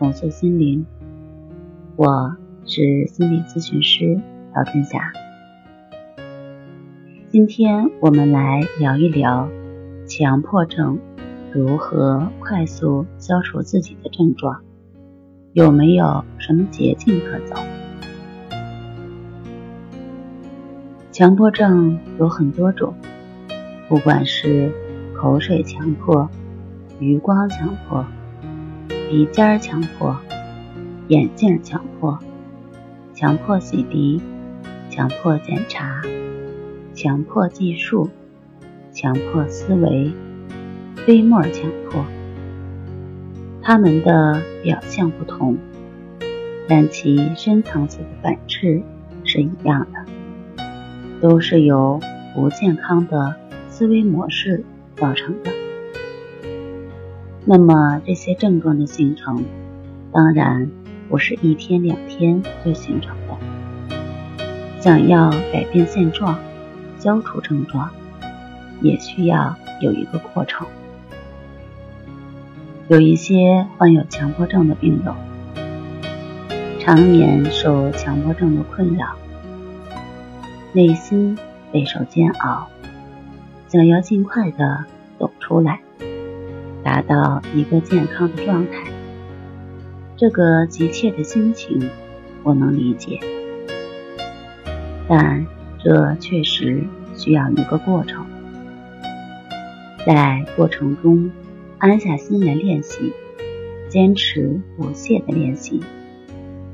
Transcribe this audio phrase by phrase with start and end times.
[0.00, 0.86] 重塑心灵，
[1.94, 4.18] 我是心理咨询师
[4.56, 5.12] 姚春霞。
[7.28, 9.46] 今天我们来聊一聊
[10.06, 10.98] 强迫症
[11.52, 14.62] 如何快速消除自己的症状，
[15.52, 17.54] 有没有什么捷径可走？
[21.12, 22.94] 强迫症有很多种，
[23.86, 24.72] 不管是
[25.14, 26.26] 口水强迫、
[26.98, 28.02] 余光强迫。
[29.10, 30.16] 鼻尖强迫、
[31.08, 32.16] 眼镜强迫、
[33.12, 34.20] 强迫洗涤、
[34.88, 36.00] 强迫检查、
[36.94, 38.08] 强迫计数、
[38.92, 40.12] 强迫思维、
[40.94, 42.04] 飞沫强迫，
[43.60, 45.56] 他们的表象不同，
[46.68, 48.80] 但其深层次的本质
[49.24, 50.62] 是一样的，
[51.20, 51.98] 都是由
[52.32, 53.34] 不健康的
[53.68, 55.50] 思维模式造成的。
[57.52, 59.44] 那么这些症状的形成，
[60.12, 60.70] 当然
[61.08, 63.36] 不是一天两天就形成的。
[64.78, 66.38] 想要改变现状、
[67.00, 67.90] 消除症状，
[68.80, 70.64] 也需要有一个过程。
[72.86, 75.12] 有一些患有强迫症的病友，
[76.78, 79.16] 常年受强迫症的困扰，
[80.72, 81.36] 内心
[81.72, 82.68] 备受煎熬，
[83.66, 84.84] 想要尽快的
[85.18, 85.80] 走出来。
[86.82, 88.90] 达到一个健康的状态，
[90.16, 91.90] 这个急切的心情
[92.42, 93.20] 我能理解，
[95.08, 95.46] 但
[95.78, 96.84] 这确实
[97.14, 98.24] 需要一个过程。
[100.06, 101.30] 在过程中
[101.78, 103.12] 安下心来练习，
[103.88, 105.80] 坚持不懈的练习，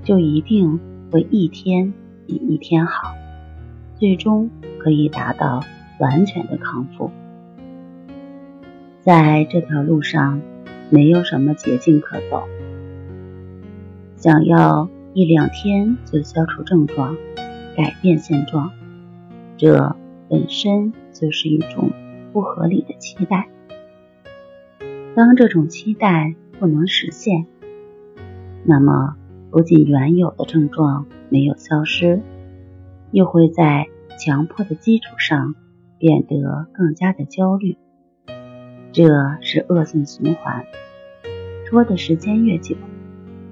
[0.05, 0.79] 就一定
[1.11, 1.93] 会一天
[2.27, 3.15] 比一天好，
[3.99, 4.49] 最终
[4.79, 5.65] 可以达到
[5.99, 7.11] 完全的康复。
[9.07, 10.43] 在这条路上，
[10.91, 12.43] 没有什么捷径可走。
[14.17, 17.17] 想要一两天就消除症状、
[17.77, 18.73] 改变现状，
[19.57, 19.95] 这
[20.29, 21.93] 本身就是一种
[22.33, 23.47] 不合理的期待。
[25.15, 27.47] 当这种期待不能实现，
[28.65, 29.15] 那么
[29.53, 32.21] 不仅原有的症状没有消失，
[33.13, 33.87] 又会在
[34.19, 35.55] 强迫的基础上
[35.97, 37.77] 变得更加的焦虑。
[38.97, 39.05] 这
[39.43, 40.65] 是恶性循环，
[41.69, 42.77] 拖的时间越久，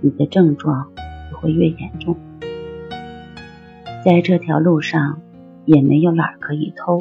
[0.00, 0.90] 你的症状
[1.30, 2.16] 就会越严重。
[4.02, 5.20] 在这条路上，
[5.66, 6.98] 也没有哪可以偷。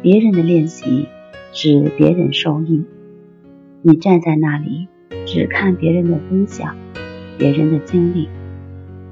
[0.00, 1.08] 别人的练习
[1.52, 2.84] 使别人受益，
[3.82, 4.86] 你站在那里
[5.26, 6.76] 只看别人的分享，
[7.36, 8.28] 别人的经历，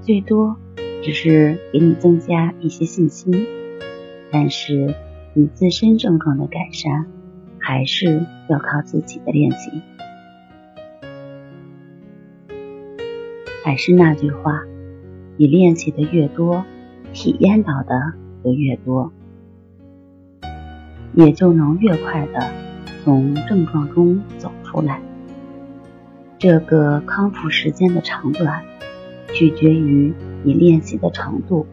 [0.00, 0.56] 最多
[1.02, 3.48] 只是给你增加一些信心，
[4.30, 4.94] 但是
[5.34, 7.06] 你自身症状的改善。
[7.62, 9.70] 还是要靠自己的练习。
[13.64, 14.60] 还是那句话，
[15.36, 16.64] 你练习的越多，
[17.12, 18.12] 体验到的
[18.42, 19.12] 就越多，
[21.14, 22.50] 也就能越快的
[23.04, 25.00] 从症状中走出来。
[26.38, 28.64] 这个康复时间的长短，
[29.32, 30.12] 取决于
[30.42, 31.64] 你练习的程度，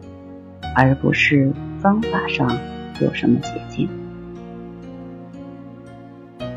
[0.76, 2.56] 而不是方法上
[3.00, 3.88] 有什么捷径。